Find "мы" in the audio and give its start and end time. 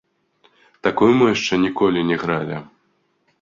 1.19-1.25